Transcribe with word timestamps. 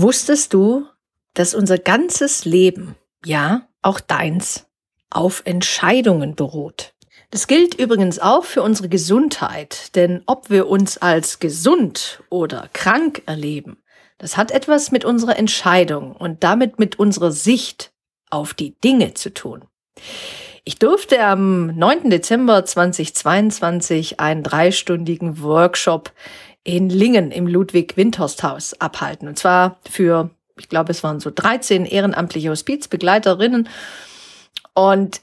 Wusstest 0.00 0.54
du, 0.54 0.86
dass 1.34 1.56
unser 1.56 1.76
ganzes 1.76 2.44
Leben, 2.44 2.94
ja, 3.24 3.66
auch 3.82 3.98
deins, 3.98 4.66
auf 5.10 5.42
Entscheidungen 5.44 6.36
beruht? 6.36 6.94
Das 7.32 7.48
gilt 7.48 7.74
übrigens 7.74 8.20
auch 8.20 8.44
für 8.44 8.62
unsere 8.62 8.88
Gesundheit, 8.88 9.96
denn 9.96 10.22
ob 10.26 10.50
wir 10.50 10.68
uns 10.68 10.98
als 10.98 11.40
gesund 11.40 12.22
oder 12.30 12.70
krank 12.72 13.22
erleben, 13.26 13.82
das 14.18 14.36
hat 14.36 14.52
etwas 14.52 14.92
mit 14.92 15.04
unserer 15.04 15.36
Entscheidung 15.36 16.12
und 16.14 16.44
damit 16.44 16.78
mit 16.78 17.00
unserer 17.00 17.32
Sicht 17.32 17.90
auf 18.30 18.54
die 18.54 18.78
Dinge 18.78 19.14
zu 19.14 19.34
tun. 19.34 19.64
Ich 20.62 20.78
durfte 20.78 21.24
am 21.24 21.68
9. 21.76 22.10
Dezember 22.10 22.64
2022 22.64 24.20
einen 24.20 24.44
dreistündigen 24.44 25.42
Workshop 25.42 26.12
in 26.68 26.90
Lingen 26.90 27.30
im 27.30 27.46
Ludwig-Windhorst-Haus 27.46 28.78
abhalten. 28.78 29.26
Und 29.26 29.38
zwar 29.38 29.78
für, 29.88 30.28
ich 30.58 30.68
glaube, 30.68 30.90
es 30.90 31.02
waren 31.02 31.18
so 31.18 31.30
13 31.34 31.86
ehrenamtliche 31.86 32.50
Hospizbegleiterinnen. 32.50 33.70
Und 34.74 35.22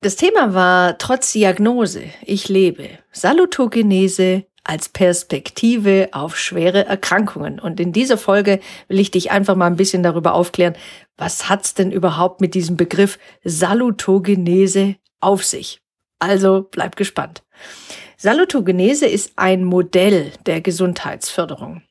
das 0.00 0.16
Thema 0.16 0.54
war 0.54 0.98
trotz 0.98 1.32
Diagnose, 1.32 2.02
ich 2.20 2.48
lebe, 2.48 2.88
Salutogenese 3.12 4.44
als 4.64 4.88
Perspektive 4.88 6.08
auf 6.10 6.36
schwere 6.36 6.84
Erkrankungen. 6.84 7.60
Und 7.60 7.78
in 7.78 7.92
dieser 7.92 8.18
Folge 8.18 8.58
will 8.88 8.98
ich 8.98 9.12
dich 9.12 9.30
einfach 9.30 9.54
mal 9.54 9.68
ein 9.68 9.76
bisschen 9.76 10.02
darüber 10.02 10.34
aufklären, 10.34 10.74
was 11.16 11.48
hat's 11.48 11.74
denn 11.74 11.92
überhaupt 11.92 12.40
mit 12.40 12.54
diesem 12.54 12.76
Begriff 12.76 13.20
Salutogenese 13.44 14.96
auf 15.20 15.44
sich? 15.44 15.80
Also 16.18 16.66
bleib 16.68 16.96
gespannt. 16.96 17.44
Salutogenese 18.26 19.06
ist 19.06 19.34
ein 19.36 19.62
Modell 19.62 20.32
der 20.46 20.60
Gesundheitsförderung. 20.60 21.82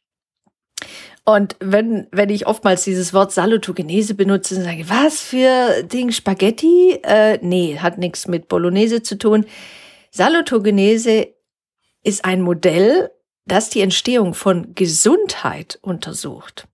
Und 1.24 1.56
wenn, 1.62 2.08
wenn 2.12 2.30
ich 2.30 2.46
oftmals 2.46 2.84
dieses 2.84 3.14
Wort 3.14 3.32
Salutogenese 3.32 4.16
benutze, 4.16 4.62
sage 4.62 4.82
ich, 4.82 4.90
was 4.90 5.22
für 5.22 5.84
Ding, 5.84 6.12
Spaghetti? 6.12 7.00
Äh, 7.04 7.40
nee, 7.42 7.78
hat 7.78 8.00
nichts 8.00 8.28
mit 8.28 8.50
Bolognese 8.50 9.02
zu 9.02 9.18
tun. 9.18 9.46
Salutogenese 10.12 11.30
ist 12.04 12.26
ein 12.26 12.42
Modell, 12.42 13.12
das 13.46 13.70
die 13.70 13.80
Entstehung 13.80 14.34
von 14.34 14.76
Gesundheit 14.76 15.80
untersucht. 15.82 16.68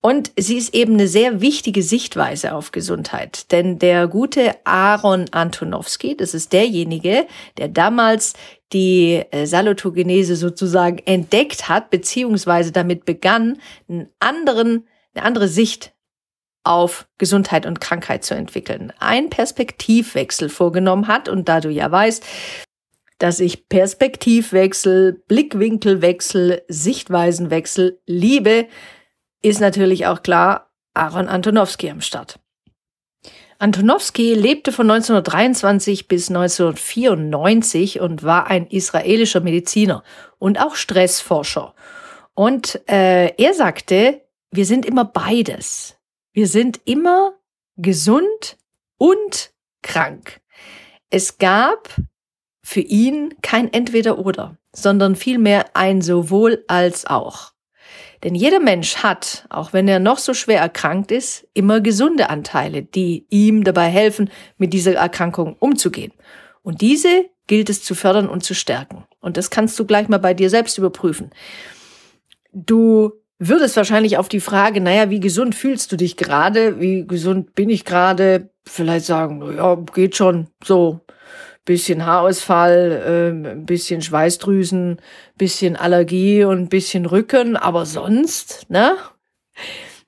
Und 0.00 0.30
sie 0.36 0.56
ist 0.56 0.72
eben 0.72 0.92
eine 0.92 1.08
sehr 1.08 1.40
wichtige 1.40 1.82
Sichtweise 1.82 2.54
auf 2.54 2.70
Gesundheit, 2.70 3.50
denn 3.50 3.80
der 3.80 4.06
gute 4.06 4.54
Aaron 4.64 5.24
Antonowski, 5.32 6.16
das 6.16 6.32
ist 6.32 6.52
derjenige, 6.52 7.26
der 7.58 7.66
damals 7.66 8.34
die 8.72 9.22
äh, 9.30 9.46
Salutogenese 9.46 10.36
sozusagen 10.36 10.98
entdeckt 10.98 11.68
hat, 11.68 11.90
beziehungsweise 11.90 12.72
damit 12.72 13.04
begann, 13.04 13.60
einen 13.88 14.08
anderen, 14.18 14.86
eine 15.14 15.24
andere 15.24 15.48
Sicht 15.48 15.92
auf 16.64 17.06
Gesundheit 17.18 17.64
und 17.64 17.80
Krankheit 17.80 18.24
zu 18.24 18.34
entwickeln, 18.34 18.92
einen 18.98 19.30
Perspektivwechsel 19.30 20.48
vorgenommen 20.48 21.06
hat. 21.06 21.28
Und 21.28 21.48
da 21.48 21.60
du 21.60 21.70
ja 21.70 21.90
weißt, 21.90 22.24
dass 23.18 23.40
ich 23.40 23.68
Perspektivwechsel, 23.68 25.22
Blickwinkelwechsel, 25.28 26.62
Sichtweisenwechsel 26.68 28.00
liebe, 28.06 28.66
ist 29.42 29.60
natürlich 29.60 30.06
auch 30.06 30.22
klar 30.22 30.72
Aaron 30.92 31.28
Antonowski 31.28 31.88
am 31.88 32.00
Start. 32.00 32.40
Antonowski 33.58 34.34
lebte 34.34 34.70
von 34.72 34.90
1923 34.90 36.08
bis 36.08 36.28
1994 36.28 38.00
und 38.00 38.22
war 38.22 38.48
ein 38.48 38.66
israelischer 38.66 39.40
Mediziner 39.40 40.02
und 40.38 40.60
auch 40.60 40.74
Stressforscher. 40.74 41.74
Und 42.34 42.80
äh, 42.88 43.34
er 43.36 43.54
sagte, 43.54 44.22
wir 44.50 44.66
sind 44.66 44.84
immer 44.84 45.04
beides. 45.04 45.96
Wir 46.32 46.46
sind 46.46 46.80
immer 46.84 47.32
gesund 47.76 48.58
und 48.98 49.52
krank. 49.82 50.40
Es 51.08 51.38
gab 51.38 51.94
für 52.62 52.80
ihn 52.80 53.34
kein 53.42 53.72
Entweder-Oder, 53.72 54.58
sondern 54.72 55.16
vielmehr 55.16 55.74
ein 55.74 56.02
sowohl 56.02 56.64
als 56.68 57.06
auch. 57.06 57.52
Denn 58.24 58.34
jeder 58.34 58.60
Mensch 58.60 58.96
hat, 58.96 59.46
auch 59.50 59.72
wenn 59.72 59.88
er 59.88 59.98
noch 59.98 60.18
so 60.18 60.34
schwer 60.34 60.60
erkrankt 60.60 61.10
ist, 61.10 61.46
immer 61.54 61.80
gesunde 61.80 62.30
Anteile, 62.30 62.82
die 62.82 63.26
ihm 63.30 63.64
dabei 63.64 63.88
helfen, 63.88 64.30
mit 64.58 64.72
dieser 64.72 64.94
Erkrankung 64.94 65.56
umzugehen. 65.58 66.12
Und 66.62 66.80
diese 66.80 67.26
gilt 67.46 67.70
es 67.70 67.82
zu 67.82 67.94
fördern 67.94 68.28
und 68.28 68.42
zu 68.42 68.54
stärken. 68.54 69.04
Und 69.20 69.36
das 69.36 69.50
kannst 69.50 69.78
du 69.78 69.84
gleich 69.84 70.08
mal 70.08 70.18
bei 70.18 70.34
dir 70.34 70.50
selbst 70.50 70.78
überprüfen. 70.78 71.30
Du 72.52 73.12
würdest 73.38 73.76
wahrscheinlich 73.76 74.16
auf 74.18 74.28
die 74.28 74.40
Frage, 74.40 74.80
naja, 74.80 75.10
wie 75.10 75.20
gesund 75.20 75.54
fühlst 75.54 75.92
du 75.92 75.96
dich 75.96 76.16
gerade? 76.16 76.80
Wie 76.80 77.06
gesund 77.06 77.54
bin 77.54 77.70
ich 77.70 77.84
gerade? 77.84 78.50
Vielleicht 78.64 79.06
sagen, 79.06 79.56
ja, 79.56 79.76
geht 79.94 80.16
schon 80.16 80.48
so 80.64 81.00
bisschen 81.66 82.06
Haarausfall, 82.06 83.52
äh, 83.52 83.54
bisschen 83.56 84.00
Schweißdrüsen, 84.00 85.02
bisschen 85.36 85.76
Allergie 85.76 86.44
und 86.44 86.70
bisschen 86.70 87.04
Rücken, 87.04 87.56
aber 87.56 87.84
sonst, 87.84 88.64
ne? 88.70 88.96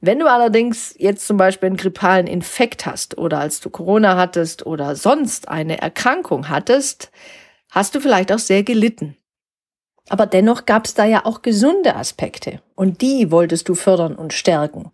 Wenn 0.00 0.20
du 0.20 0.30
allerdings 0.30 0.94
jetzt 0.96 1.26
zum 1.26 1.36
Beispiel 1.36 1.66
einen 1.66 1.76
grippalen 1.76 2.28
Infekt 2.28 2.86
hast 2.86 3.18
oder 3.18 3.40
als 3.40 3.60
du 3.60 3.68
Corona 3.68 4.16
hattest 4.16 4.64
oder 4.64 4.94
sonst 4.94 5.48
eine 5.48 5.80
Erkrankung 5.82 6.48
hattest, 6.48 7.10
hast 7.70 7.94
du 7.94 8.00
vielleicht 8.00 8.32
auch 8.32 8.38
sehr 8.38 8.62
gelitten. 8.62 9.16
Aber 10.08 10.26
dennoch 10.26 10.66
gab 10.66 10.86
es 10.86 10.94
da 10.94 11.04
ja 11.04 11.26
auch 11.26 11.42
gesunde 11.42 11.96
Aspekte 11.96 12.62
und 12.76 13.02
die 13.02 13.30
wolltest 13.32 13.68
du 13.68 13.74
fördern 13.74 14.14
und 14.14 14.32
stärken. 14.32 14.90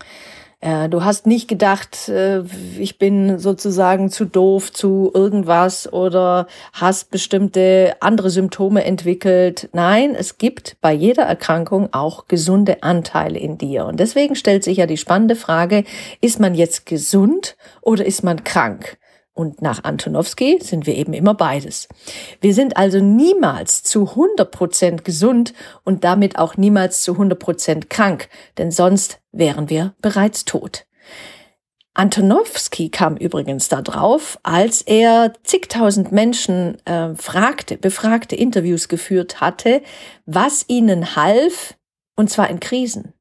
Äh, 0.64 0.88
du 0.88 1.04
hast 1.04 1.26
nicht 1.26 1.46
gedacht, 1.46 2.08
äh, 2.08 2.42
ich 2.78 2.96
bin 2.96 3.38
sozusagen 3.38 4.08
zu 4.08 4.24
doof 4.24 4.72
zu 4.72 5.10
irgendwas 5.12 5.92
oder 5.92 6.46
hast 6.72 7.10
bestimmte 7.10 7.96
andere 8.00 8.30
Symptome 8.30 8.82
entwickelt. 8.82 9.68
Nein, 9.74 10.14
es 10.14 10.38
gibt 10.38 10.78
bei 10.80 10.94
jeder 10.94 11.24
Erkrankung 11.24 11.92
auch 11.92 12.28
gesunde 12.28 12.82
Anteile 12.82 13.38
in 13.38 13.58
dir. 13.58 13.84
Und 13.84 14.00
deswegen 14.00 14.36
stellt 14.36 14.64
sich 14.64 14.78
ja 14.78 14.86
die 14.86 14.96
spannende 14.96 15.36
Frage, 15.36 15.84
ist 16.22 16.40
man 16.40 16.54
jetzt 16.54 16.86
gesund 16.86 17.56
oder 17.82 18.06
ist 18.06 18.24
man 18.24 18.42
krank? 18.42 18.96
Und 19.34 19.62
nach 19.62 19.82
Antonowski 19.82 20.60
sind 20.62 20.86
wir 20.86 20.94
eben 20.94 21.12
immer 21.12 21.34
beides. 21.34 21.88
Wir 22.40 22.54
sind 22.54 22.76
also 22.76 23.00
niemals 23.00 23.82
zu 23.82 24.10
100 24.10 24.50
Prozent 24.50 25.04
gesund 25.04 25.54
und 25.82 26.04
damit 26.04 26.38
auch 26.38 26.56
niemals 26.56 27.02
zu 27.02 27.12
100 27.12 27.38
Prozent 27.38 27.90
krank, 27.90 28.28
denn 28.58 28.70
sonst 28.70 29.20
wären 29.32 29.68
wir 29.68 29.94
bereits 30.00 30.44
tot. 30.44 30.86
Antonowski 31.94 32.90
kam 32.90 33.16
übrigens 33.16 33.68
da 33.68 33.80
drauf, 33.80 34.38
als 34.42 34.82
er 34.82 35.32
zigtausend 35.44 36.10
Menschen 36.10 36.84
äh, 36.86 37.14
fragte, 37.14 37.76
befragte, 37.76 38.34
Interviews 38.34 38.88
geführt 38.88 39.40
hatte, 39.40 39.80
was 40.26 40.64
ihnen 40.68 41.14
half, 41.14 41.76
und 42.16 42.30
zwar 42.30 42.50
in 42.50 42.58
Krisen. 42.58 43.14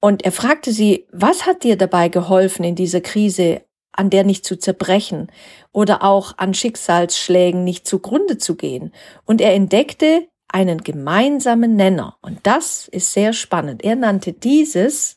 Und 0.00 0.24
er 0.24 0.32
fragte 0.32 0.72
sie, 0.72 1.06
was 1.12 1.46
hat 1.46 1.62
dir 1.62 1.76
dabei 1.76 2.08
geholfen, 2.08 2.64
in 2.64 2.74
dieser 2.74 3.02
Krise 3.02 3.62
an 3.94 4.10
der 4.10 4.24
nicht 4.24 4.44
zu 4.44 4.58
zerbrechen 4.58 5.30
oder 5.72 6.02
auch 6.02 6.36
an 6.38 6.54
Schicksalsschlägen 6.54 7.64
nicht 7.64 7.86
zugrunde 7.86 8.38
zu 8.38 8.56
gehen. 8.56 8.92
Und 9.24 9.40
er 9.40 9.54
entdeckte 9.54 10.28
einen 10.48 10.78
gemeinsamen 10.78 11.76
Nenner. 11.76 12.16
Und 12.22 12.40
das 12.44 12.88
ist 12.88 13.12
sehr 13.12 13.32
spannend. 13.32 13.82
Er 13.82 13.96
nannte 13.96 14.32
dieses 14.32 15.16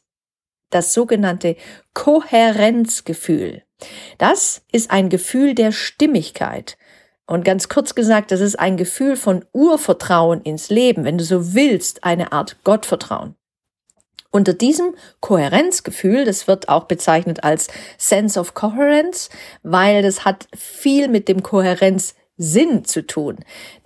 das 0.69 0.93
sogenannte 0.93 1.55
Kohärenzgefühl. 1.93 3.63
Das 4.17 4.63
ist 4.71 4.91
ein 4.91 5.09
Gefühl 5.09 5.53
der 5.53 5.71
Stimmigkeit. 5.71 6.77
Und 7.25 7.43
ganz 7.43 7.69
kurz 7.69 7.93
gesagt, 7.93 8.31
das 8.31 8.39
ist 8.39 8.57
ein 8.57 8.77
Gefühl 8.77 9.15
von 9.15 9.45
Urvertrauen 9.53 10.41
ins 10.41 10.69
Leben, 10.69 11.03
wenn 11.03 11.17
du 11.17 11.23
so 11.23 11.53
willst, 11.53 12.03
eine 12.03 12.31
Art 12.31 12.63
Gottvertrauen. 12.63 13.35
Unter 14.37 14.53
diesem 14.53 14.93
Kohärenzgefühl, 15.19 16.23
das 16.23 16.47
wird 16.47 16.69
auch 16.69 16.83
bezeichnet 16.83 17.43
als 17.43 17.69
Sense 17.97 18.39
of 18.39 18.53
Coherence, 18.53 19.31
weil 19.63 20.03
das 20.03 20.25
hat 20.25 20.47
viel 20.55 21.07
mit 21.07 21.27
dem 21.27 21.41
Kohärenz 21.41 22.13
Sinn 22.37 22.85
zu 22.85 23.07
tun. 23.07 23.37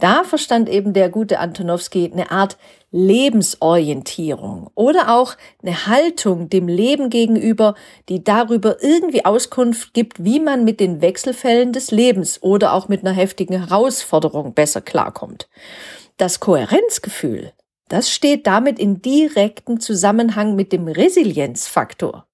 Da 0.02 0.26
verstand 0.26 0.68
eben 0.68 0.92
der 0.92 1.08
gute 1.08 1.40
Antonowski 1.40 2.12
eine 2.12 2.32
Art 2.32 2.58
Lebensorientierung 2.92 4.70
oder 4.76 5.16
auch 5.16 5.38
eine 5.64 5.88
Haltung 5.88 6.50
dem 6.50 6.68
Leben 6.68 7.10
gegenüber, 7.10 7.76
die 8.10 8.22
darüber 8.22 8.84
irgendwie 8.84 9.24
Auskunft 9.24 9.94
gibt, 9.94 10.26
wie 10.26 10.42
man 10.42 10.66
mit 10.66 10.82
den 10.82 11.02
Wechselfällen 11.02 11.72
des 11.72 11.92
Lebens 11.92 12.44
oder 12.44 12.74
auch 12.74 12.90
mit 12.90 13.06
einer 13.06 13.16
heftigen 13.16 13.58
Herausforderung 13.58 14.54
besser 14.54 14.82
klarkommt. 14.82 15.48
Das 16.18 16.42
Kohärenzgefühl, 16.42 17.54
das 17.92 18.10
steht 18.10 18.48
damit 18.48 18.80
in 18.80 19.02
direktem 19.02 19.82
Zusammenhang 19.82 20.56
mit 20.56 20.72
dem 20.72 20.88
Resilienzfaktor. 20.88 22.26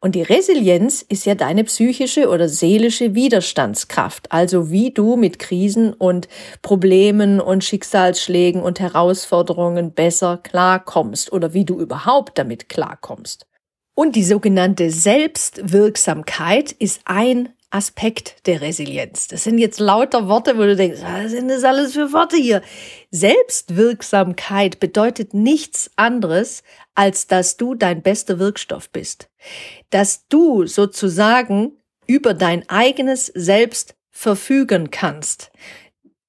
Und 0.00 0.14
die 0.14 0.22
Resilienz 0.22 1.02
ist 1.02 1.26
ja 1.26 1.34
deine 1.34 1.64
psychische 1.64 2.28
oder 2.28 2.48
seelische 2.48 3.14
Widerstandskraft, 3.14 4.32
also 4.32 4.70
wie 4.70 4.90
du 4.90 5.16
mit 5.16 5.38
Krisen 5.38 5.92
und 5.92 6.28
Problemen 6.62 7.40
und 7.40 7.62
Schicksalsschlägen 7.62 8.62
und 8.62 8.80
Herausforderungen 8.80 9.92
besser 9.92 10.38
klarkommst 10.38 11.30
oder 11.32 11.54
wie 11.54 11.64
du 11.64 11.78
überhaupt 11.78 12.38
damit 12.38 12.68
klarkommst. 12.68 13.46
Und 13.94 14.16
die 14.16 14.24
sogenannte 14.24 14.90
Selbstwirksamkeit 14.90 16.72
ist 16.72 17.02
ein 17.04 17.50
Aspekt 17.70 18.46
der 18.46 18.60
Resilienz. 18.60 19.28
Das 19.28 19.44
sind 19.44 19.58
jetzt 19.58 19.78
lauter 19.78 20.26
Worte, 20.26 20.58
wo 20.58 20.62
du 20.62 20.74
denkst, 20.74 21.00
was 21.02 21.30
sind 21.30 21.48
das 21.48 21.62
alles 21.62 21.92
für 21.92 22.12
Worte 22.12 22.36
hier? 22.36 22.62
Selbstwirksamkeit 23.12 24.80
bedeutet 24.80 25.34
nichts 25.34 25.90
anderes, 25.94 26.64
als 26.96 27.28
dass 27.28 27.56
du 27.56 27.76
dein 27.76 28.02
bester 28.02 28.40
Wirkstoff 28.40 28.90
bist. 28.90 29.30
Dass 29.90 30.26
du 30.26 30.66
sozusagen 30.66 31.76
über 32.08 32.34
dein 32.34 32.68
eigenes 32.68 33.26
Selbst 33.26 33.94
verfügen 34.10 34.90
kannst. 34.90 35.52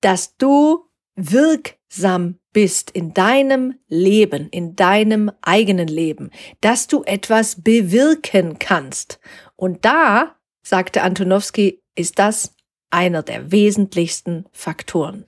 Dass 0.01 0.37
du 0.37 0.85
wirksam 1.15 2.37
bist 2.53 2.91
in 2.91 3.15
deinem 3.15 3.79
Leben, 3.87 4.47
in 4.49 4.75
deinem 4.75 5.31
eigenen 5.41 5.87
Leben. 5.87 6.29
Dass 6.61 6.85
du 6.85 7.03
etwas 7.03 7.63
bewirken 7.63 8.59
kannst. 8.59 9.19
Und 9.55 9.85
da 9.85 10.35
sagte 10.63 11.01
Antonowski, 11.03 11.81
ist 11.95 12.19
das 12.19 12.55
einer 12.91 13.23
der 13.23 13.51
wesentlichsten 13.51 14.45
Faktoren. 14.51 15.25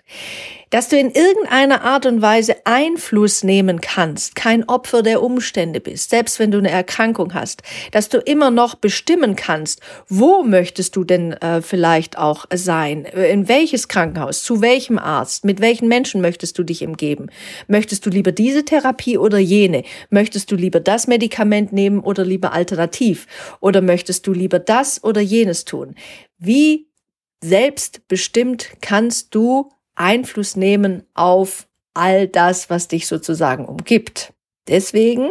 Dass 0.69 0.89
du 0.89 0.98
in 0.98 1.12
irgendeiner 1.12 1.83
Art 1.83 2.07
und 2.07 2.21
Weise 2.21 2.56
Einfluss 2.65 3.44
nehmen 3.44 3.80
kannst, 3.80 4.36
kein 4.36 4.68
Opfer 4.68 5.04
der 5.04 5.21
Umstände 5.21 5.80
bist, 5.80 6.10
selbst 6.10 6.39
wenn 6.39 6.50
du 6.50 6.57
eine 6.57 6.71
Erkrankung 6.71 7.33
hast, 7.36 7.62
dass 7.92 8.10
du 8.10 8.18
immer 8.18 8.50
noch 8.50 8.74
bestimmen 8.74 9.36
kannst, 9.36 9.81
wo 10.07 10.42
möchtest 10.42 10.95
du 10.95 11.04
denn 11.04 11.33
äh, 11.33 11.62
vielleicht 11.62 12.18
auch 12.18 12.45
sein, 12.51 13.06
in 13.06 13.48
welches 13.48 13.88
Krankenhaus, 13.88 14.44
zu 14.44 14.62
welchem 14.62 14.98
Arzt, 14.98 15.45
mit 15.45 15.62
welchen 15.62 15.88
Menschen 15.88 16.21
möchtest 16.21 16.57
du 16.57 16.63
dich 16.63 16.83
umgeben, 16.83 17.27
möchtest 17.68 18.06
du 18.06 18.10
lieber 18.10 18.31
diese 18.31 18.65
Therapie 18.65 19.19
oder 19.19 19.38
jene, 19.38 19.83
möchtest 20.10 20.51
du 20.51 20.56
lieber 20.56 20.80
das 20.80 21.06
Medikament 21.06 21.71
nehmen 21.71 22.00
oder 22.00 22.25
lieber 22.25 22.51
alternativ? 22.54 23.27
Oder 23.60 23.81
möchtest 23.81 24.25
du 24.27 24.33
lieber 24.33 24.60
das 24.60 25.04
oder 25.04 25.21
jenes 25.21 25.65
tun. 25.65 25.95
Wie 26.38 26.88
selbstbestimmt 27.43 28.69
kannst 28.81 29.35
du 29.35 29.69
Einfluss 29.95 30.55
nehmen 30.55 31.03
auf 31.13 31.67
all 31.93 32.27
das, 32.27 32.69
was 32.69 32.87
dich 32.87 33.07
sozusagen 33.07 33.65
umgibt. 33.65 34.33
Deswegen, 34.67 35.29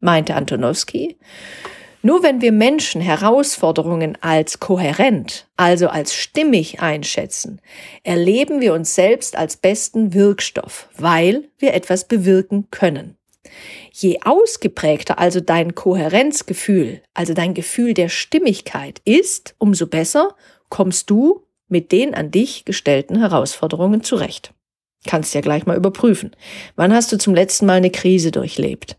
meinte 0.00 0.34
Antonowski, 0.34 1.16
nur 2.04 2.24
wenn 2.24 2.40
wir 2.40 2.50
Menschen 2.50 3.00
Herausforderungen 3.00 4.18
als 4.20 4.58
kohärent, 4.58 5.46
also 5.56 5.88
als 5.88 6.14
stimmig 6.14 6.80
einschätzen, 6.80 7.60
erleben 8.02 8.60
wir 8.60 8.74
uns 8.74 8.96
selbst 8.96 9.36
als 9.36 9.56
besten 9.56 10.12
Wirkstoff, 10.12 10.88
weil 10.98 11.48
wir 11.58 11.74
etwas 11.74 12.08
bewirken 12.08 12.66
können. 12.72 13.16
Je 13.92 14.18
ausgeprägter 14.24 15.18
also 15.20 15.40
dein 15.40 15.76
Kohärenzgefühl, 15.76 17.02
also 17.14 17.34
dein 17.34 17.54
Gefühl 17.54 17.94
der 17.94 18.08
Stimmigkeit 18.08 19.00
ist, 19.04 19.54
umso 19.58 19.86
besser 19.86 20.34
kommst 20.70 21.08
du 21.08 21.44
mit 21.72 21.90
den 21.90 22.14
an 22.14 22.30
dich 22.30 22.64
gestellten 22.64 23.18
Herausforderungen 23.18 24.04
zurecht. 24.04 24.54
Kannst 25.04 25.34
ja 25.34 25.40
gleich 25.40 25.66
mal 25.66 25.76
überprüfen. 25.76 26.36
Wann 26.76 26.94
hast 26.94 27.10
du 27.10 27.18
zum 27.18 27.34
letzten 27.34 27.66
Mal 27.66 27.78
eine 27.78 27.90
Krise 27.90 28.30
durchlebt? 28.30 28.96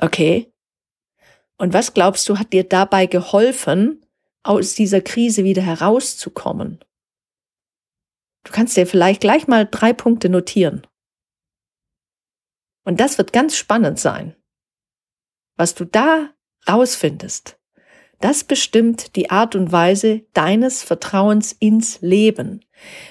Okay. 0.00 0.52
Und 1.58 1.72
was 1.72 1.94
glaubst 1.94 2.28
du, 2.28 2.38
hat 2.38 2.52
dir 2.52 2.62
dabei 2.62 3.06
geholfen, 3.06 4.04
aus 4.44 4.74
dieser 4.74 5.00
Krise 5.00 5.42
wieder 5.42 5.62
herauszukommen? 5.62 6.78
Du 8.44 8.52
kannst 8.52 8.76
dir 8.76 8.86
vielleicht 8.86 9.22
gleich 9.22 9.48
mal 9.48 9.66
drei 9.66 9.92
Punkte 9.92 10.28
notieren. 10.28 10.86
Und 12.84 13.00
das 13.00 13.18
wird 13.18 13.32
ganz 13.32 13.56
spannend 13.56 13.98
sein, 13.98 14.36
was 15.56 15.74
du 15.74 15.84
da 15.84 16.30
rausfindest. 16.68 17.55
Das 18.20 18.44
bestimmt 18.44 19.14
die 19.16 19.30
Art 19.30 19.54
und 19.54 19.72
Weise 19.72 20.22
deines 20.32 20.82
Vertrauens 20.82 21.54
ins 21.58 21.98
Leben. 22.00 22.62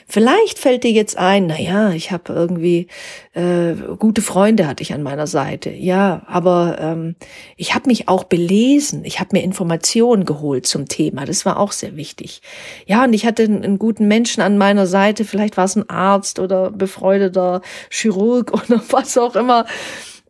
Vielleicht 0.07 0.59
fällt 0.59 0.83
dir 0.83 0.91
jetzt 0.91 1.17
ein, 1.17 1.47
na 1.47 1.59
ja, 1.59 1.91
ich 1.91 2.11
habe 2.11 2.31
irgendwie 2.31 2.87
äh, 3.33 3.73
gute 3.97 4.21
Freunde 4.21 4.67
hatte 4.67 4.83
ich 4.83 4.93
an 4.93 5.01
meiner 5.01 5.25
Seite. 5.25 5.71
Ja, 5.71 6.21
aber 6.27 6.77
ähm, 6.79 7.15
ich 7.57 7.73
habe 7.73 7.89
mich 7.89 8.07
auch 8.07 8.23
belesen. 8.25 9.03
Ich 9.03 9.19
habe 9.19 9.29
mir 9.33 9.43
Informationen 9.43 10.25
geholt 10.25 10.67
zum 10.67 10.87
Thema. 10.87 11.25
Das 11.25 11.45
war 11.45 11.59
auch 11.59 11.71
sehr 11.71 11.95
wichtig. 11.95 12.41
Ja, 12.85 13.03
und 13.03 13.13
ich 13.13 13.25
hatte 13.25 13.43
einen, 13.43 13.63
einen 13.63 13.79
guten 13.79 14.07
Menschen 14.07 14.41
an 14.41 14.57
meiner 14.57 14.85
Seite. 14.85 15.25
Vielleicht 15.25 15.57
war 15.57 15.65
es 15.65 15.75
ein 15.75 15.89
Arzt 15.89 16.39
oder 16.39 16.69
befreundeter 16.69 17.61
Chirurg 17.89 18.53
oder 18.69 18.83
was 18.89 19.17
auch 19.17 19.35
immer 19.35 19.65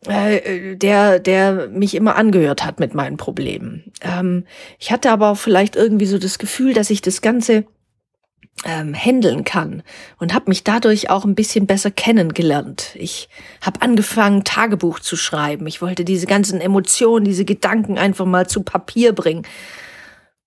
äh, 0.06 0.76
der, 0.76 1.18
der 1.18 1.68
mich 1.68 1.94
immer 1.94 2.16
angehört 2.16 2.64
hat 2.64 2.80
mit 2.80 2.94
meinen 2.94 3.16
Problemen. 3.16 3.92
Ähm, 4.02 4.44
ich 4.78 4.92
hatte 4.92 5.10
aber 5.10 5.30
auch 5.30 5.38
vielleicht 5.38 5.76
irgendwie 5.76 6.06
so 6.06 6.18
das 6.18 6.38
Gefühl, 6.38 6.74
dass 6.74 6.90
ich 6.90 7.02
das 7.02 7.20
Ganze 7.22 7.64
ähm, 8.64 8.94
handeln 8.94 9.44
kann 9.44 9.82
und 10.18 10.32
habe 10.32 10.46
mich 10.48 10.64
dadurch 10.64 11.10
auch 11.10 11.24
ein 11.24 11.34
bisschen 11.34 11.66
besser 11.66 11.90
kennengelernt. 11.90 12.94
Ich 12.94 13.28
habe 13.60 13.82
angefangen, 13.82 14.44
Tagebuch 14.44 15.00
zu 15.00 15.16
schreiben. 15.16 15.66
Ich 15.66 15.82
wollte 15.82 16.04
diese 16.04 16.26
ganzen 16.26 16.60
Emotionen, 16.60 17.24
diese 17.24 17.44
Gedanken 17.44 17.98
einfach 17.98 18.24
mal 18.24 18.48
zu 18.48 18.62
Papier 18.62 19.12
bringen. 19.12 19.46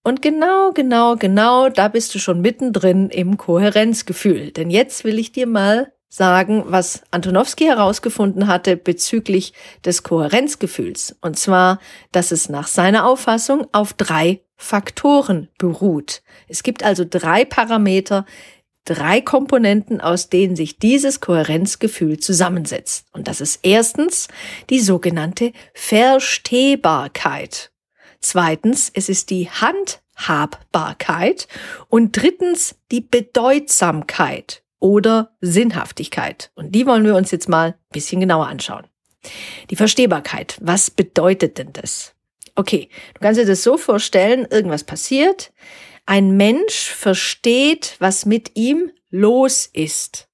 Und 0.04 0.22
genau, 0.22 0.72
genau, 0.74 1.18
genau, 1.18 1.70
da 1.70 1.88
bist 1.88 2.16
du 2.16 2.20
schon 2.20 2.42
mittendrin 2.42 3.10
im 3.10 3.38
Kohärenzgefühl. 3.38 4.52
Denn 4.52 4.70
jetzt 4.70 5.04
will 5.04 5.20
ich 5.20 5.32
dir 5.32 5.46
mal 5.46 5.92
sagen, 6.10 6.64
was 6.68 7.04
Antonowski 7.12 7.66
herausgefunden 7.66 8.48
hatte 8.48 8.76
bezüglich 8.76 9.54
des 9.86 10.04
Kohärenzgefühls. 10.04 11.16
Und 11.22 11.38
zwar, 11.38 11.80
dass 12.12 12.32
es 12.32 12.50
nach 12.50 12.68
seiner 12.68 13.06
Auffassung 13.06 13.68
auf 13.72 13.94
drei 13.94 14.42
Faktoren 14.58 15.48
beruht. 15.58 16.22
Es 16.48 16.64
gibt 16.64 16.84
also 16.84 17.06
drei 17.08 17.46
Parameter, 17.46 18.26
drei 18.86 19.22
Komponenten, 19.22 20.02
aus 20.02 20.30
denen 20.30 20.56
sich 20.56 20.80
dieses 20.80 21.22
Kohärenzgefühl 21.22 22.20
zusammensetzt. 22.20 23.06
Und 23.14 23.28
das 23.28 23.40
ist 23.40 23.60
erstens 23.62 24.28
die 24.70 24.80
sogenannte 24.80 25.54
Verstehbarkeit. 25.74 27.72
Zweitens, 28.20 28.92
es 28.94 29.08
ist 29.08 29.30
die 29.30 29.50
Handhabbarkeit. 29.50 31.48
Und 31.88 32.18
drittens, 32.18 32.76
die 32.92 33.02
Bedeutsamkeit 33.02 34.64
oder 34.80 35.36
Sinnhaftigkeit. 35.42 36.52
Und 36.56 36.74
die 36.74 36.86
wollen 36.86 37.06
wir 37.06 37.16
uns 37.16 37.32
jetzt 37.32 37.50
mal 37.50 37.70
ein 37.70 37.92
bisschen 37.92 38.20
genauer 38.20 38.48
anschauen. 38.48 38.88
Die 39.70 39.76
Verstehbarkeit. 39.76 40.58
Was 40.62 40.90
bedeutet 40.90 41.58
denn 41.58 41.74
das? 41.74 42.16
Okay, 42.56 42.90
du 43.14 43.20
kannst 43.22 43.40
dir 43.40 43.46
das 43.46 43.64
so 43.64 43.78
vorstellen, 43.78 44.48
irgendwas 44.50 44.84
passiert. 44.84 45.52
Ein 46.06 46.38
Mensch 46.38 46.90
versteht, 46.90 47.96
was 48.00 48.26
mit 48.26 48.52
ihm 48.56 48.92
los 49.10 49.70
ist. 49.72 50.28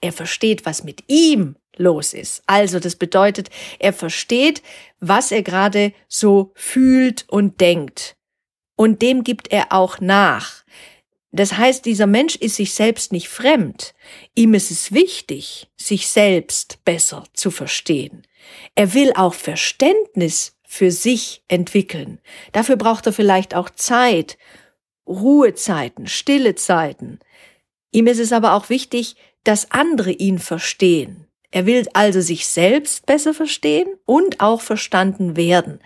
Er 0.00 0.12
versteht, 0.12 0.66
was 0.66 0.84
mit 0.84 1.04
ihm 1.08 1.56
los 1.76 2.14
ist. 2.14 2.42
Also 2.46 2.80
das 2.80 2.96
bedeutet, 2.96 3.50
er 3.78 3.92
versteht, 3.92 4.62
was 5.00 5.30
er 5.30 5.42
gerade 5.42 5.92
so 6.08 6.52
fühlt 6.54 7.24
und 7.28 7.60
denkt. 7.60 8.16
Und 8.76 9.02
dem 9.02 9.24
gibt 9.24 9.52
er 9.52 9.72
auch 9.72 10.00
nach. 10.00 10.64
Das 11.36 11.58
heißt, 11.58 11.84
dieser 11.84 12.06
Mensch 12.06 12.36
ist 12.36 12.56
sich 12.56 12.72
selbst 12.72 13.12
nicht 13.12 13.28
fremd. 13.28 13.94
Ihm 14.34 14.54
ist 14.54 14.70
es 14.70 14.92
wichtig, 14.92 15.68
sich 15.76 16.08
selbst 16.08 16.82
besser 16.86 17.24
zu 17.34 17.50
verstehen. 17.50 18.26
Er 18.74 18.94
will 18.94 19.12
auch 19.14 19.34
Verständnis 19.34 20.56
für 20.66 20.90
sich 20.90 21.42
entwickeln. 21.48 22.20
Dafür 22.52 22.76
braucht 22.76 23.06
er 23.06 23.12
vielleicht 23.12 23.54
auch 23.54 23.68
Zeit, 23.68 24.38
Ruhezeiten, 25.06 26.06
stille 26.06 26.54
Zeiten. 26.54 27.20
Ihm 27.90 28.06
ist 28.06 28.18
es 28.18 28.32
aber 28.32 28.54
auch 28.54 28.70
wichtig, 28.70 29.16
dass 29.44 29.70
andere 29.70 30.12
ihn 30.12 30.38
verstehen. 30.38 31.26
Er 31.50 31.66
will 31.66 31.86
also 31.92 32.22
sich 32.22 32.46
selbst 32.46 33.04
besser 33.04 33.34
verstehen 33.34 33.88
und 34.06 34.40
auch 34.40 34.62
verstanden 34.62 35.36
werden. 35.36 35.80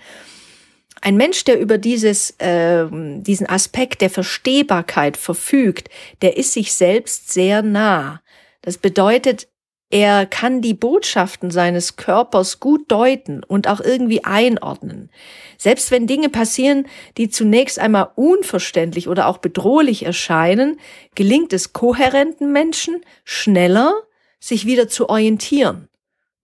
Ein 1.02 1.16
Mensch, 1.16 1.44
der 1.44 1.58
über 1.58 1.78
dieses, 1.78 2.30
äh, 2.38 2.86
diesen 2.90 3.48
Aspekt 3.48 4.02
der 4.02 4.10
Verstehbarkeit 4.10 5.16
verfügt, 5.16 5.88
der 6.20 6.36
ist 6.36 6.52
sich 6.52 6.74
selbst 6.74 7.32
sehr 7.32 7.62
nah. 7.62 8.20
Das 8.60 8.76
bedeutet, 8.76 9.48
er 9.88 10.26
kann 10.26 10.60
die 10.60 10.74
Botschaften 10.74 11.50
seines 11.50 11.96
Körpers 11.96 12.60
gut 12.60 12.92
deuten 12.92 13.42
und 13.42 13.66
auch 13.66 13.80
irgendwie 13.80 14.22
einordnen. 14.24 15.10
Selbst 15.56 15.90
wenn 15.90 16.06
Dinge 16.06 16.28
passieren, 16.28 16.86
die 17.16 17.28
zunächst 17.28 17.78
einmal 17.78 18.10
unverständlich 18.14 19.08
oder 19.08 19.26
auch 19.26 19.38
bedrohlich 19.38 20.04
erscheinen, 20.04 20.78
gelingt 21.16 21.52
es 21.52 21.72
kohärenten 21.72 22.52
Menschen 22.52 23.00
schneller, 23.24 23.94
sich 24.38 24.64
wieder 24.64 24.88
zu 24.88 25.08
orientieren, 25.08 25.88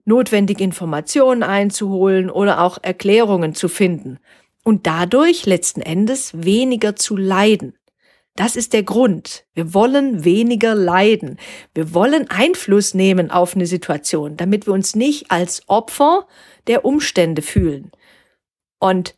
notwendige 0.04 0.64
Informationen 0.64 1.42
einzuholen 1.44 2.30
oder 2.30 2.60
auch 2.62 2.78
Erklärungen 2.82 3.54
zu 3.54 3.68
finden 3.68 4.18
und 4.66 4.88
dadurch 4.88 5.46
letzten 5.46 5.80
Endes 5.80 6.32
weniger 6.34 6.96
zu 6.96 7.16
leiden. 7.16 7.78
Das 8.34 8.56
ist 8.56 8.72
der 8.72 8.82
Grund. 8.82 9.46
Wir 9.54 9.74
wollen 9.74 10.24
weniger 10.24 10.74
leiden. 10.74 11.38
Wir 11.72 11.94
wollen 11.94 12.28
Einfluss 12.28 12.92
nehmen 12.92 13.30
auf 13.30 13.54
eine 13.54 13.66
Situation, 13.66 14.36
damit 14.36 14.66
wir 14.66 14.74
uns 14.74 14.96
nicht 14.96 15.30
als 15.30 15.62
Opfer 15.68 16.26
der 16.66 16.84
Umstände 16.84 17.42
fühlen. 17.42 17.92
Und 18.80 19.14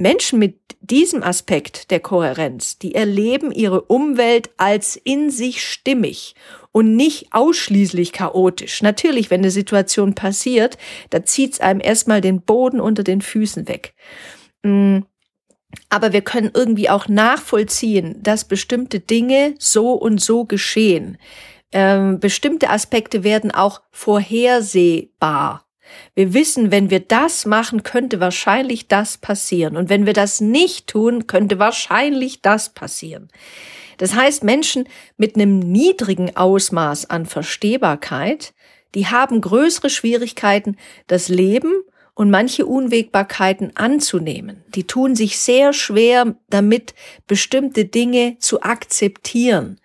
Menschen 0.00 0.38
mit 0.38 0.58
diesem 0.80 1.22
Aspekt 1.22 1.90
der 1.90 2.00
Kohärenz, 2.00 2.78
die 2.78 2.94
erleben 2.94 3.52
ihre 3.52 3.82
Umwelt 3.82 4.50
als 4.56 4.96
in 4.96 5.30
sich 5.30 5.62
stimmig 5.62 6.34
und 6.72 6.96
nicht 6.96 7.28
ausschließlich 7.32 8.12
chaotisch. 8.12 8.82
Natürlich, 8.82 9.30
wenn 9.30 9.40
eine 9.40 9.50
Situation 9.50 10.14
passiert, 10.14 10.78
da 11.10 11.22
zieht's 11.24 11.60
einem 11.60 11.80
erstmal 11.80 12.22
den 12.22 12.40
Boden 12.40 12.80
unter 12.80 13.04
den 13.04 13.20
Füßen 13.20 13.68
weg. 13.68 13.94
Mm, 14.62 15.00
aber 15.90 16.12
wir 16.14 16.22
können 16.22 16.50
irgendwie 16.54 16.88
auch 16.88 17.06
nachvollziehen, 17.06 18.22
dass 18.22 18.44
bestimmte 18.46 19.00
Dinge 19.00 19.54
so 19.58 19.92
und 19.92 20.20
so 20.20 20.46
geschehen. 20.46 21.18
Ähm, 21.72 22.18
bestimmte 22.18 22.70
Aspekte 22.70 23.22
werden 23.22 23.50
auch 23.50 23.82
vorhersehbar. 23.90 25.69
Wir 26.14 26.34
wissen, 26.34 26.70
wenn 26.70 26.90
wir 26.90 27.00
das 27.00 27.46
machen, 27.46 27.82
könnte 27.82 28.20
wahrscheinlich 28.20 28.88
das 28.88 29.18
passieren. 29.18 29.76
Und 29.76 29.88
wenn 29.88 30.06
wir 30.06 30.12
das 30.12 30.40
nicht 30.40 30.86
tun, 30.86 31.26
könnte 31.26 31.58
wahrscheinlich 31.58 32.42
das 32.42 32.70
passieren. 32.70 33.28
Das 33.98 34.14
heißt, 34.14 34.44
Menschen 34.44 34.88
mit 35.16 35.34
einem 35.34 35.58
niedrigen 35.58 36.36
Ausmaß 36.36 37.10
an 37.10 37.26
Verstehbarkeit, 37.26 38.54
die 38.94 39.06
haben 39.06 39.40
größere 39.40 39.90
Schwierigkeiten, 39.90 40.76
das 41.06 41.28
Leben 41.28 41.72
und 42.14 42.30
manche 42.30 42.66
Unwägbarkeiten 42.66 43.76
anzunehmen. 43.76 44.64
Die 44.74 44.86
tun 44.86 45.14
sich 45.16 45.38
sehr 45.38 45.72
schwer 45.72 46.34
damit, 46.48 46.94
bestimmte 47.26 47.84
Dinge 47.84 48.36
zu 48.38 48.62
akzeptieren. 48.62 49.80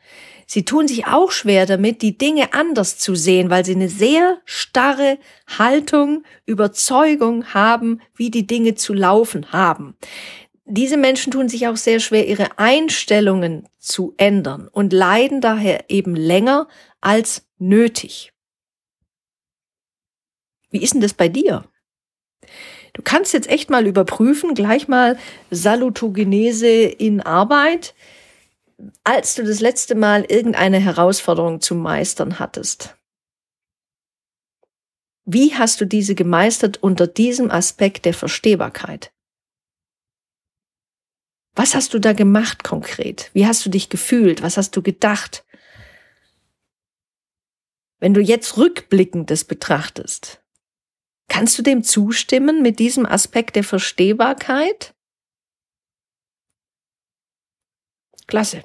Sie 0.45 0.63
tun 0.63 0.87
sich 0.87 1.07
auch 1.07 1.31
schwer 1.31 1.65
damit, 1.65 2.01
die 2.01 2.17
Dinge 2.17 2.53
anders 2.53 2.97
zu 2.97 3.15
sehen, 3.15 3.49
weil 3.49 3.65
sie 3.65 3.75
eine 3.75 3.89
sehr 3.89 4.37
starre 4.45 5.17
Haltung, 5.57 6.23
Überzeugung 6.45 7.53
haben, 7.53 8.01
wie 8.15 8.29
die 8.29 8.45
Dinge 8.45 8.75
zu 8.75 8.93
laufen 8.93 9.51
haben. 9.51 9.95
Diese 10.65 10.97
Menschen 10.97 11.31
tun 11.31 11.49
sich 11.49 11.67
auch 11.67 11.77
sehr 11.77 11.99
schwer, 11.99 12.27
ihre 12.27 12.57
Einstellungen 12.57 13.67
zu 13.77 14.13
ändern 14.17 14.67
und 14.67 14.93
leiden 14.93 15.41
daher 15.41 15.85
eben 15.89 16.15
länger 16.15 16.67
als 17.01 17.47
nötig. 17.59 18.33
Wie 20.71 20.81
ist 20.81 20.93
denn 20.93 21.01
das 21.01 21.13
bei 21.13 21.29
dir? 21.29 21.65
Du 22.93 23.01
kannst 23.03 23.33
jetzt 23.33 23.49
echt 23.49 23.69
mal 23.69 23.85
überprüfen, 23.85 24.55
gleich 24.55 24.87
mal 24.87 25.17
Salutogenese 25.51 26.67
in 26.67 27.21
Arbeit, 27.21 27.93
als 29.03 29.35
du 29.35 29.43
das 29.43 29.59
letzte 29.59 29.95
Mal 29.95 30.25
irgendeine 30.25 30.79
Herausforderung 30.79 31.61
zu 31.61 31.75
meistern 31.75 32.39
hattest. 32.39 32.95
Wie 35.25 35.55
hast 35.55 35.81
du 35.81 35.85
diese 35.85 36.13
gemeistert 36.13 36.83
unter 36.83 37.07
diesem 37.07 37.49
Aspekt 37.49 38.05
der 38.05 38.13
Verstehbarkeit? 38.13 39.11
Was 41.55 41.73
hast 41.73 41.93
du 41.93 41.99
da 41.99 42.13
gemacht 42.13 42.63
konkret? 42.63 43.31
Wie 43.33 43.47
hast 43.47 43.65
du 43.65 43.69
dich 43.69 43.89
gefühlt? 43.89 44.41
Was 44.41 44.57
hast 44.57 44.75
du 44.75 44.81
gedacht? 44.81 45.45
Wenn 47.99 48.13
du 48.13 48.21
jetzt 48.21 48.57
rückblickend 48.57 49.31
das 49.31 49.45
betrachtest, 49.45 50.45
Kannst 51.27 51.57
du 51.57 51.63
dem 51.63 51.83
zustimmen 51.83 52.61
mit 52.61 52.79
diesem 52.79 53.05
Aspekt 53.05 53.55
der 53.55 53.63
Verstehbarkeit? 53.63 54.94
Klasse. 58.27 58.61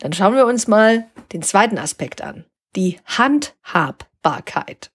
Dann 0.00 0.12
schauen 0.12 0.34
wir 0.34 0.46
uns 0.46 0.68
mal 0.68 1.06
den 1.32 1.42
zweiten 1.42 1.78
Aspekt 1.78 2.22
an, 2.22 2.44
die 2.76 2.98
Handhabbarkeit. 3.04 4.90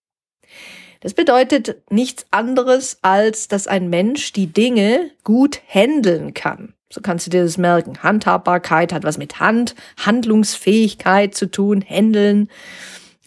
Das 1.02 1.14
bedeutet 1.14 1.84
nichts 1.92 2.26
anderes, 2.32 2.98
als 3.04 3.48
dass 3.48 3.68
ein 3.68 3.90
Mensch 3.90 4.34
die 4.34 4.48
Dinge 4.48 5.12
gut 5.24 5.62
handeln 5.68 6.34
kann. 6.34 6.74
So 6.92 7.02
kannst 7.02 7.28
du 7.28 7.30
dir 7.30 7.44
das 7.44 7.58
merken. 7.58 8.02
Handhabbarkeit 8.02 8.94
hat 8.94 9.04
was 9.04 9.18
mit 9.18 9.40
Hand, 9.40 9.76
Handlungsfähigkeit 9.98 11.36
zu 11.36 11.52
tun, 11.52 11.84
handeln. 11.88 12.50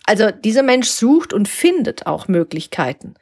Also 0.06 0.30
dieser 0.30 0.62
Mensch 0.62 0.88
sucht 0.88 1.32
und 1.32 1.48
findet 1.48 2.06
auch 2.06 2.28
Möglichkeiten, 2.28 3.14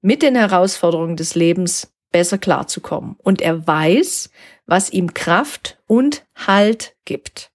mit 0.00 0.22
den 0.22 0.34
Herausforderungen 0.34 1.16
des 1.16 1.34
Lebens 1.34 1.92
besser 2.10 2.38
klarzukommen. 2.38 3.16
Und 3.22 3.40
er 3.40 3.66
weiß, 3.66 4.30
was 4.66 4.90
ihm 4.90 5.14
Kraft 5.14 5.78
und 5.86 6.24
Halt 6.34 6.94
gibt. 7.04 7.50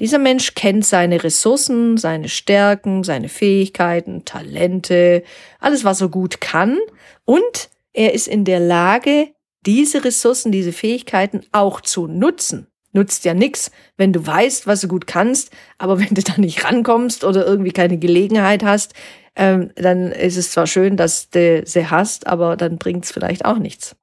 Dieser 0.00 0.18
Mensch 0.18 0.54
kennt 0.54 0.84
seine 0.84 1.24
Ressourcen, 1.24 1.96
seine 1.96 2.28
Stärken, 2.28 3.02
seine 3.02 3.28
Fähigkeiten, 3.28 4.24
Talente, 4.24 5.24
alles, 5.58 5.84
was 5.84 6.00
er 6.00 6.08
gut 6.08 6.40
kann. 6.40 6.78
Und 7.24 7.68
er 7.92 8.14
ist 8.14 8.28
in 8.28 8.44
der 8.44 8.60
Lage, 8.60 9.28
diese 9.66 10.04
Ressourcen, 10.04 10.52
diese 10.52 10.72
Fähigkeiten 10.72 11.40
auch 11.50 11.80
zu 11.80 12.06
nutzen 12.06 12.68
nutzt 12.92 13.24
ja 13.24 13.34
nix, 13.34 13.70
wenn 13.96 14.12
du 14.12 14.26
weißt, 14.26 14.66
was 14.66 14.80
du 14.80 14.88
gut 14.88 15.06
kannst, 15.06 15.50
aber 15.78 15.98
wenn 16.00 16.14
du 16.14 16.22
da 16.22 16.34
nicht 16.36 16.64
rankommst 16.64 17.24
oder 17.24 17.46
irgendwie 17.46 17.72
keine 17.72 17.98
Gelegenheit 17.98 18.62
hast, 18.62 18.94
ähm, 19.36 19.70
dann 19.76 20.12
ist 20.12 20.36
es 20.36 20.50
zwar 20.50 20.66
schön, 20.66 20.96
dass 20.96 21.30
du 21.30 21.62
sie 21.64 21.86
hast, 21.86 22.26
aber 22.26 22.56
dann 22.56 22.78
bringt 22.78 23.04
es 23.04 23.12
vielleicht 23.12 23.44
auch 23.44 23.58
nichts. 23.58 23.94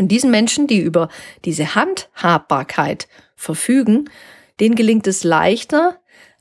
Und 0.00 0.08
diesen 0.08 0.30
Menschen, 0.30 0.66
die 0.66 0.80
über 0.80 1.10
diese 1.44 1.74
Handhabbarkeit 1.74 3.06
verfügen, 3.36 4.08
denen 4.58 4.74
gelingt 4.74 5.06
es 5.06 5.24
leichter, 5.24 6.00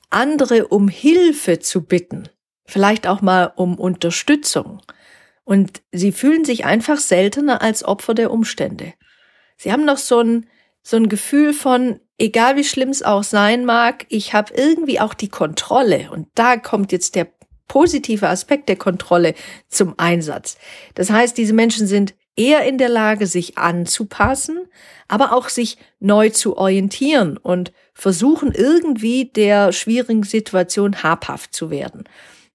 andere 0.10 0.70
um 0.70 0.88
Hilfe 0.88 1.60
zu 1.60 1.84
bitten, 1.84 2.30
vielleicht 2.64 3.06
auch 3.06 3.20
mal 3.20 3.52
um 3.58 3.78
Unterstützung. 3.78 4.82
Und 5.44 5.82
sie 5.92 6.14
fühlen 6.14 6.46
sich 6.46 6.64
einfach 6.64 7.00
seltener 7.00 7.62
als 7.62 7.84
Opfer 7.84 8.14
der 8.14 8.32
Umstände. 8.32 8.94
Sie 9.58 9.74
haben 9.74 9.84
noch 9.84 9.98
so 9.98 10.22
ein 10.22 10.48
so 10.82 10.96
ein 10.96 11.10
Gefühl 11.10 11.52
von, 11.52 12.00
egal 12.18 12.56
wie 12.56 12.64
schlimm 12.64 12.90
es 12.90 13.04
auch 13.04 13.24
sein 13.24 13.66
mag, 13.66 14.06
ich 14.08 14.34
habe 14.34 14.54
irgendwie 14.56 15.02
auch 15.02 15.14
die 15.14 15.28
Kontrolle. 15.28 16.12
Und 16.12 16.30
da 16.34 16.56
kommt 16.56 16.94
jetzt 16.94 17.16
der 17.16 17.28
positive 17.68 18.30
Aspekt 18.30 18.70
der 18.70 18.78
Kontrolle 18.78 19.34
zum 19.68 19.96
Einsatz. 19.98 20.58
Das 20.96 21.10
heißt, 21.10 21.38
diese 21.38 21.52
Menschen 21.54 21.88
sind 21.88 22.16
eher 22.40 22.64
in 22.64 22.78
der 22.78 22.90
Lage, 22.90 23.28
sich 23.28 23.58
anzupassen, 23.58 24.60
aber 25.08 25.34
auch 25.34 25.50
sich 25.50 25.78
neu 26.00 26.30
zu 26.30 26.58
orientieren 26.58 27.38
und 27.38 27.74
versuchen 27.94 28.54
irgendwie 28.54 29.26
der 29.26 29.74
schwierigen 29.74 30.24
Situation 30.24 31.04
habhaft 31.04 31.54
zu 31.54 31.70
werden. 31.70 32.06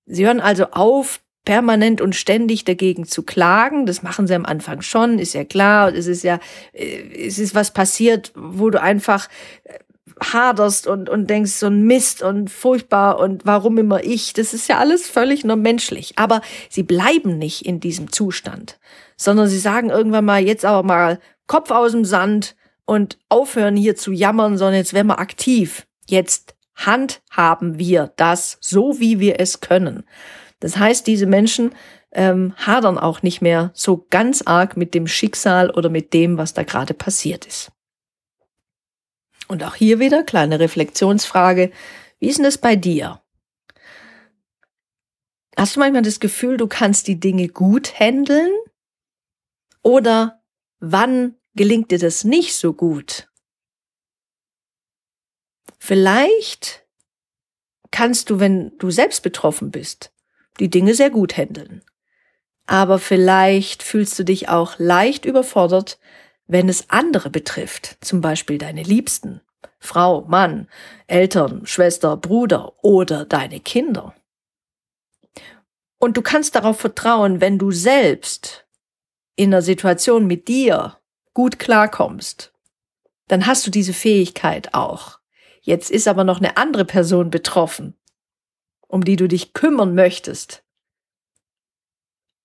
Sie 0.07 0.25
hören 0.27 0.41
also 0.41 0.67
auf, 0.71 1.21
permanent 1.45 2.01
und 2.01 2.17
ständig 2.17 2.65
dagegen 2.65 3.05
zu 3.05 3.23
klagen. 3.23 3.85
Das 3.85 4.03
machen 4.03 4.27
sie 4.27 4.35
am 4.35 4.47
Anfang 4.47 4.81
schon, 4.81 5.19
ist 5.19 5.35
ja 5.35 5.45
klar. 5.45 5.93
Es 5.95 6.07
ist 6.07 6.25
ja, 6.25 6.41
äh, 6.73 7.27
es 7.27 7.39
ist 7.39 7.55
was 7.55 7.73
passiert, 7.73 8.33
wo 8.35 8.71
du 8.71 8.81
einfach 8.81 9.29
äh, 9.65 9.79
haderst 10.21 10.87
und, 10.87 11.09
und 11.09 11.29
denkst, 11.29 11.53
so 11.53 11.67
ein 11.67 11.83
Mist 11.83 12.23
und 12.23 12.51
furchtbar 12.51 13.19
und 13.19 13.47
warum 13.47 13.79
immer 13.79 14.05
ich. 14.05 14.33
Das 14.33 14.55
ist 14.55 14.69
ja 14.69 14.79
alles 14.79 15.09
völlig 15.09 15.45
nur 15.45 15.57
menschlich. 15.57 16.19
Aber 16.19 16.41
sie 16.69 16.83
bleiben 16.83 17.39
nicht 17.39 17.65
in 17.65 17.81
diesem 17.81 18.13
Zustand, 18.13 18.79
sondern 19.17 19.49
sie 19.49 19.59
sagen 19.59 19.91
irgendwann 19.91 20.25
mal, 20.25 20.45
jetzt 20.45 20.65
aber 20.65 20.83
mal 20.83 21.19
Kopf 21.47 21.71
aus 21.71 21.93
dem 21.93 22.05
Sand 22.05 22.55
und 22.85 23.19
aufhören 23.29 23.77
hier 23.77 23.97
zu 23.97 24.13
jammern, 24.13 24.59
sondern 24.59 24.77
jetzt 24.77 24.93
werden 24.93 25.09
wir 25.09 25.19
aktiv. 25.19 25.87
Jetzt 26.07 26.55
handhaben 26.75 27.79
wir 27.79 28.13
das 28.17 28.59
so, 28.61 29.01
wie 29.01 29.21
wir 29.21 29.41
es 29.41 29.61
können. 29.61 30.05
Das 30.61 30.77
heißt, 30.77 31.07
diese 31.07 31.27
Menschen 31.27 31.73
ähm, 32.13 32.55
hadern 32.57 32.99
auch 32.99 33.23
nicht 33.23 33.43
mehr 33.43 33.71
so 33.75 34.07
ganz 34.11 34.43
arg 34.43 34.77
mit 34.77 34.95
dem 34.95 35.07
Schicksal 35.07 35.71
oder 35.71 35.89
mit 35.89 36.13
dem, 36.13 36.39
was 36.39 36.55
da 36.55 36.63
gerade 36.63 36.95
passiert 36.95 37.47
ist. 37.47 37.71
Und 39.49 39.63
auch 39.63 39.75
hier 39.75 39.99
wieder 39.99 40.23
kleine 40.23 40.61
Reflexionsfrage. 40.61 41.71
Wie 42.19 42.29
ist 42.29 42.39
denn 42.39 42.45
das 42.45 42.59
bei 42.59 42.77
dir? 42.77 43.23
Hast 45.57 45.77
du 45.77 45.81
manchmal 45.81 46.03
das 46.03 46.21
Gefühl, 46.21 46.57
du 46.57 46.67
kannst 46.67 47.07
die 47.07 47.21
Dinge 47.21 47.49
gut 47.49 47.99
handeln? 47.99 48.53
Oder 49.83 50.43
wann 50.81 51.37
gelingt 51.55 51.91
dir 51.91 51.99
das 51.99 52.25
nicht 52.25 52.57
so 52.57 52.73
gut? 52.73 53.29
Vielleicht 55.79 56.87
kannst 57.91 58.31
du, 58.31 58.41
wenn 58.41 58.77
du 58.79 58.91
selbst 58.91 59.23
betroffen 59.23 59.71
bist, 59.71 60.13
die 60.59 60.71
Dinge 60.71 60.95
sehr 60.95 61.11
gut 61.11 61.37
handeln. 61.37 61.85
Aber 62.67 62.99
vielleicht 62.99 63.83
fühlst 63.83 64.19
du 64.19 64.25
dich 64.25 64.49
auch 64.49 64.79
leicht 64.79 65.27
überfordert, 65.27 65.99
wenn 66.47 66.69
es 66.69 66.91
andere 66.91 67.31
betrifft, 67.31 67.97
zum 68.01 68.21
Beispiel 68.21 68.59
deine 68.59 68.83
Liebsten, 68.83 69.41
Frau, 69.79 70.23
Mann, 70.23 70.69
Eltern, 71.07 71.67
Schwester, 71.67 72.17
Bruder 72.17 72.73
oder 72.83 73.25
deine 73.25 73.61
Kinder. 73.61 74.15
Und 75.99 76.17
du 76.17 76.23
kannst 76.23 76.55
darauf 76.55 76.79
vertrauen, 76.79 77.41
wenn 77.41 77.59
du 77.59 77.71
selbst 77.71 78.67
in 79.37 79.53
einer 79.53 79.63
Situation 79.63 80.27
mit 80.27 80.49
dir 80.49 80.99
gut 81.33 81.59
klarkommst, 81.59 82.53
dann 83.29 83.47
hast 83.47 83.67
du 83.67 83.71
diese 83.71 83.93
Fähigkeit 83.93 84.75
auch. 84.75 85.19
Jetzt 85.63 85.91
ist 85.91 86.09
aber 86.09 86.25
noch 86.25 86.39
eine 86.39 86.57
andere 86.57 86.85
Person 86.85 87.31
betroffen, 87.31 87.97
um 88.87 89.03
die 89.03 89.17
du 89.17 89.29
dich 89.29 89.55
kümmern 89.55 89.95
möchtest. 89.95 90.63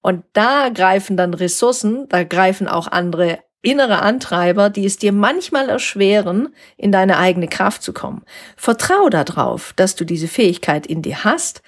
Und 0.02 0.24
da 0.34 0.70
greifen 0.70 1.18
dann 1.18 1.34
Ressourcen, 1.34 2.08
da 2.08 2.24
greifen 2.24 2.68
auch 2.68 2.88
andere 2.88 3.44
innere 3.62 4.02
Antreiber, 4.02 4.70
die 4.70 4.86
es 4.86 4.98
dir 4.98 5.12
manchmal 5.12 5.70
erschweren, 5.70 6.50
in 6.78 6.92
deine 6.92 7.18
eigene 7.18 7.48
Kraft 7.48 7.84
zu 7.84 7.94
kommen. 7.94 8.24
Vertrau 8.56 9.10
darauf, 9.10 9.74
dass 9.74 9.96
du 9.96 10.06
diese 10.06 10.28
Fähigkeit 10.28 10.88
in 10.88 11.02
dir 11.02 11.24
hast 11.24 11.62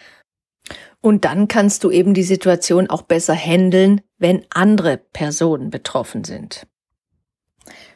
und 1.01 1.25
dann 1.25 1.48
kannst 1.48 1.83
du 1.83 1.91
eben 1.91 2.13
die 2.13 2.24
Situation 2.24 2.89
auch 2.89 3.01
besser 3.01 3.36
handeln, 3.36 4.01
wenn 4.17 4.45
andere 4.51 4.98
Personen 4.98 5.69
betroffen 5.69 6.24
sind. 6.24 6.67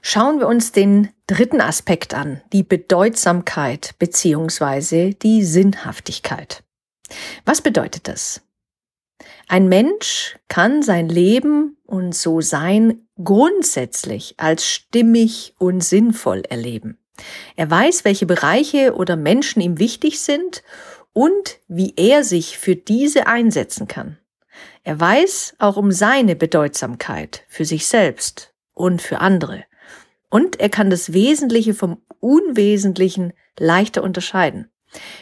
Schauen 0.01 0.39
wir 0.39 0.47
uns 0.47 0.71
den 0.71 1.09
dritten 1.27 1.61
Aspekt 1.61 2.13
an, 2.13 2.41
die 2.53 2.63
Bedeutsamkeit 2.63 3.95
beziehungsweise 3.97 5.11
die 5.11 5.43
Sinnhaftigkeit. 5.43 6.63
Was 7.45 7.61
bedeutet 7.61 8.07
das? 8.07 8.44
Ein 9.47 9.67
Mensch 9.69 10.37
kann 10.47 10.81
sein 10.81 11.07
Leben 11.07 11.77
und 11.85 12.15
so 12.15 12.41
sein 12.41 13.07
grundsätzlich 13.23 14.35
als 14.37 14.65
stimmig 14.67 15.53
und 15.59 15.83
sinnvoll 15.83 16.43
erleben. 16.49 16.97
Er 17.55 17.69
weiß, 17.69 18.03
welche 18.05 18.25
Bereiche 18.25 18.95
oder 18.95 19.15
Menschen 19.15 19.61
ihm 19.61 19.79
wichtig 19.79 20.19
sind 20.19 20.63
und 21.13 21.59
wie 21.67 21.93
er 21.95 22.23
sich 22.23 22.57
für 22.57 22.75
diese 22.75 23.27
einsetzen 23.27 23.87
kann. 23.87 24.17
Er 24.83 24.99
weiß 24.99 25.55
auch 25.59 25.77
um 25.77 25.91
seine 25.91 26.35
Bedeutsamkeit 26.35 27.43
für 27.47 27.65
sich 27.65 27.87
selbst 27.87 28.53
und 28.73 29.01
für 29.01 29.19
andere. 29.19 29.63
Und 30.29 30.59
er 30.59 30.69
kann 30.69 30.89
das 30.89 31.13
Wesentliche 31.13 31.73
vom 31.73 32.01
Unwesentlichen 32.19 33.33
leichter 33.57 34.03
unterscheiden. 34.03 34.69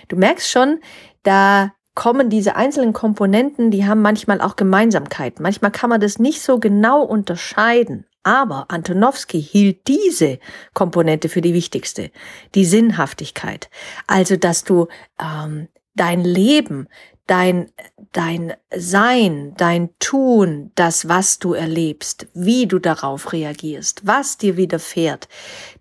Du 0.07 0.15
merkst 0.15 0.49
schon, 0.49 0.79
da 1.23 1.73
kommen 1.95 2.29
diese 2.29 2.55
einzelnen 2.55 2.93
Komponenten, 2.93 3.71
die 3.71 3.85
haben 3.85 4.01
manchmal 4.01 4.41
auch 4.41 4.55
Gemeinsamkeiten. 4.55 5.43
Manchmal 5.43 5.71
kann 5.71 5.89
man 5.89 6.01
das 6.01 6.19
nicht 6.19 6.41
so 6.41 6.59
genau 6.59 7.03
unterscheiden. 7.03 8.05
Aber 8.23 8.65
Antonowski 8.69 9.41
hielt 9.41 9.87
diese 9.87 10.39
Komponente 10.73 11.27
für 11.27 11.41
die 11.41 11.53
wichtigste, 11.53 12.09
die 12.55 12.65
Sinnhaftigkeit. 12.65 13.69
Also, 14.07 14.37
dass 14.37 14.63
du 14.63 14.87
ähm, 15.19 15.67
dein 15.93 16.21
Leben, 16.21 16.87
dein, 17.27 17.71
dein 18.13 18.53
Sein, 18.75 19.53
dein 19.57 19.89
Tun, 19.99 20.71
das, 20.75 21.09
was 21.09 21.39
du 21.39 21.53
erlebst, 21.53 22.27
wie 22.33 22.65
du 22.65 22.79
darauf 22.79 23.33
reagierst, 23.33 24.07
was 24.07 24.37
dir 24.37 24.55
widerfährt, 24.55 25.27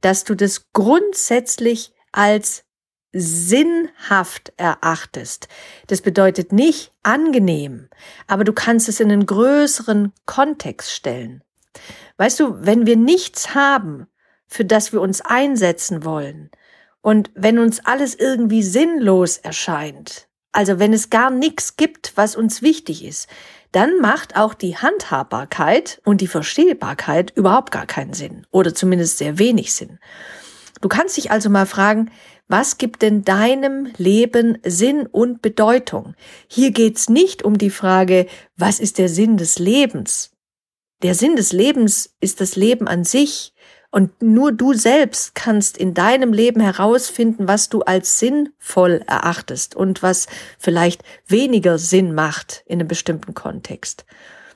dass 0.00 0.24
du 0.24 0.34
das 0.34 0.72
grundsätzlich 0.72 1.92
als 2.10 2.64
sinnhaft 3.12 4.52
erachtest. 4.56 5.48
Das 5.86 6.00
bedeutet 6.00 6.52
nicht 6.52 6.92
angenehm, 7.02 7.88
aber 8.26 8.44
du 8.44 8.52
kannst 8.52 8.88
es 8.88 9.00
in 9.00 9.12
einen 9.12 9.26
größeren 9.26 10.12
Kontext 10.26 10.92
stellen. 10.92 11.42
Weißt 12.16 12.40
du, 12.40 12.64
wenn 12.64 12.86
wir 12.86 12.96
nichts 12.96 13.54
haben, 13.54 14.06
für 14.46 14.64
das 14.64 14.92
wir 14.92 15.00
uns 15.00 15.20
einsetzen 15.20 16.04
wollen, 16.04 16.50
und 17.02 17.30
wenn 17.34 17.58
uns 17.58 17.84
alles 17.84 18.14
irgendwie 18.14 18.62
sinnlos 18.62 19.36
erscheint, 19.36 20.28
also 20.52 20.78
wenn 20.78 20.92
es 20.92 21.10
gar 21.10 21.30
nichts 21.30 21.76
gibt, 21.76 22.12
was 22.14 22.36
uns 22.36 22.62
wichtig 22.62 23.04
ist, 23.04 23.28
dann 23.72 23.98
macht 24.00 24.36
auch 24.36 24.54
die 24.54 24.76
Handhabbarkeit 24.76 26.00
und 26.04 26.20
die 26.20 26.26
Verstehbarkeit 26.26 27.32
überhaupt 27.34 27.72
gar 27.72 27.86
keinen 27.86 28.12
Sinn 28.12 28.46
oder 28.50 28.74
zumindest 28.74 29.18
sehr 29.18 29.38
wenig 29.38 29.74
Sinn. 29.74 29.98
Du 30.82 30.88
kannst 30.88 31.16
dich 31.16 31.30
also 31.30 31.48
mal 31.48 31.66
fragen, 31.66 32.10
was 32.52 32.76
gibt 32.76 33.00
denn 33.00 33.24
deinem 33.24 33.90
Leben 33.96 34.58
Sinn 34.62 35.06
und 35.06 35.40
Bedeutung? 35.40 36.14
Hier 36.48 36.70
geht's 36.70 37.08
nicht 37.08 37.42
um 37.42 37.56
die 37.56 37.70
Frage, 37.70 38.26
was 38.56 38.78
ist 38.78 38.98
der 38.98 39.08
Sinn 39.08 39.38
des 39.38 39.58
Lebens? 39.58 40.32
Der 41.02 41.14
Sinn 41.14 41.34
des 41.34 41.52
Lebens 41.52 42.14
ist 42.20 42.42
das 42.42 42.54
Leben 42.54 42.88
an 42.88 43.04
sich, 43.04 43.54
und 43.90 44.22
nur 44.22 44.52
du 44.52 44.74
selbst 44.74 45.34
kannst 45.34 45.78
in 45.78 45.94
deinem 45.94 46.34
Leben 46.34 46.60
herausfinden, 46.60 47.48
was 47.48 47.70
du 47.70 47.82
als 47.82 48.18
sinnvoll 48.18 49.02
erachtest 49.06 49.74
und 49.74 50.02
was 50.02 50.26
vielleicht 50.58 51.02
weniger 51.26 51.78
Sinn 51.78 52.14
macht 52.14 52.64
in 52.66 52.80
einem 52.80 52.88
bestimmten 52.88 53.34
Kontext. 53.34 54.04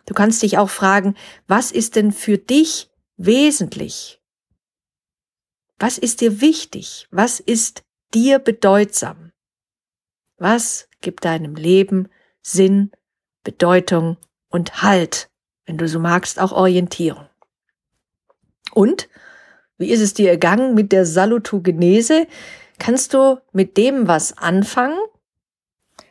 Du 0.05 0.13
kannst 0.13 0.43
dich 0.43 0.59
auch 0.59 0.71
fragen, 0.71 1.15
was 1.49 1.71
ist 1.71 1.97
denn 1.97 2.13
für 2.13 2.39
dich 2.39 2.91
wesentlich? 3.17 4.21
Was 5.79 5.99
ist 5.99 6.23
dir 6.23 6.41
wichtig? 6.41 7.07
Was 7.11 7.39
ist 7.39 7.86
dir 8.15 8.39
bedeutsam? 8.39 9.33
Was 10.39 10.89
gibt 11.01 11.25
deinem 11.25 11.55
Leben 11.55 12.09
Sinn, 12.43 12.91
Bedeutung 13.43 14.17
und 14.49 14.83
Halt, 14.83 15.31
wenn 15.65 15.79
du 15.79 15.89
so 15.89 15.99
magst, 15.99 16.39
auch 16.41 16.53
Orientierung? 16.53 17.29
Und 18.73 19.09
wie 19.79 19.91
ist 19.91 20.01
es 20.01 20.15
dir 20.15 20.31
ergangen 20.31 20.75
mit 20.75 20.93
der 20.93 21.07
Salutogenese? 21.07 22.27
Kannst 22.79 23.15
du 23.15 23.41
mit 23.53 23.77
dem 23.77 24.09
was 24.09 24.37
anfangen? 24.37 24.99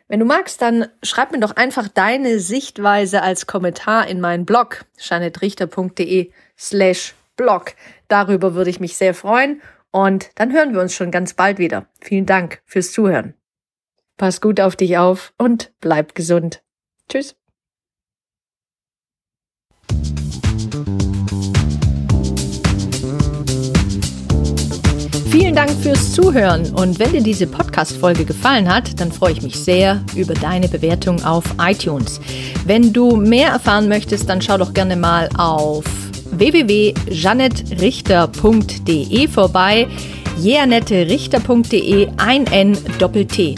Wenn 0.07 0.19
du 0.19 0.25
magst, 0.25 0.61
dann 0.61 0.87
schreib 1.01 1.31
mir 1.31 1.39
doch 1.39 1.55
einfach 1.55 1.87
deine 1.87 2.39
Sichtweise 2.39 3.23
als 3.23 3.47
Kommentar 3.47 4.07
in 4.07 4.21
meinen 4.21 4.45
Blog, 4.45 4.85
janettrichter.de 4.97 6.31
slash 6.57 7.15
blog. 7.35 7.73
Darüber 8.07 8.53
würde 8.53 8.69
ich 8.69 8.79
mich 8.79 8.97
sehr 8.97 9.15
freuen 9.15 9.61
und 9.95 10.31
dann 10.35 10.51
hören 10.51 10.73
wir 10.73 10.81
uns 10.81 10.93
schon 10.93 11.09
ganz 11.09 11.35
bald 11.35 11.57
wieder. 11.57 11.85
Vielen 12.01 12.25
Dank 12.25 12.61
fürs 12.65 12.91
Zuhören. 12.91 13.33
Pass 14.17 14.41
gut 14.41 14.59
auf 14.59 14.75
dich 14.75 14.97
auf 14.97 15.33
und 15.37 15.71
bleib 15.79 16.15
gesund. 16.15 16.61
Tschüss. 17.07 17.37
Vielen 25.31 25.55
Dank 25.55 25.71
fürs 25.81 26.13
Zuhören 26.13 26.73
und 26.75 26.99
wenn 26.99 27.13
dir 27.13 27.23
diese 27.23 27.47
Podcast-Folge 27.47 28.25
gefallen 28.25 28.67
hat, 28.67 28.99
dann 28.99 29.13
freue 29.13 29.31
ich 29.31 29.41
mich 29.41 29.55
sehr 29.57 30.03
über 30.13 30.33
deine 30.33 30.67
Bewertung 30.67 31.23
auf 31.23 31.45
iTunes. 31.57 32.19
Wenn 32.65 32.91
du 32.91 33.15
mehr 33.15 33.51
erfahren 33.51 33.87
möchtest, 33.87 34.27
dann 34.27 34.41
schau 34.41 34.57
doch 34.57 34.73
gerne 34.73 34.97
mal 34.97 35.29
auf 35.37 35.85
www.janettrichter.de 36.39 39.27
vorbei. 39.27 39.87
jeanetterichter.de 40.41 42.07
ein 42.17 42.45
N 42.47 42.77
Doppel 42.99 43.25
T. 43.25 43.55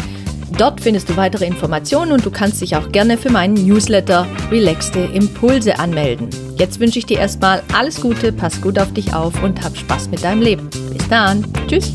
Dort 0.57 0.81
findest 0.81 1.09
du 1.09 1.17
weitere 1.17 1.45
Informationen 1.45 2.13
und 2.13 2.25
du 2.25 2.31
kannst 2.31 2.61
dich 2.61 2.75
auch 2.75 2.91
gerne 2.91 3.17
für 3.17 3.29
meinen 3.29 3.53
Newsletter 3.53 4.25
Relaxte 4.49 5.01
Impulse 5.13 5.77
anmelden. 5.77 6.29
Jetzt 6.57 6.79
wünsche 6.79 6.99
ich 6.99 7.05
dir 7.05 7.19
erstmal 7.19 7.61
alles 7.73 8.01
Gute, 8.01 8.31
pass 8.31 8.59
gut 8.61 8.79
auf 8.79 8.91
dich 8.93 9.13
auf 9.13 9.43
und 9.43 9.63
hab 9.63 9.77
Spaß 9.77 10.09
mit 10.09 10.23
deinem 10.23 10.41
Leben. 10.41 10.69
Bis 10.69 11.07
dann. 11.09 11.45
Tschüss. 11.67 11.93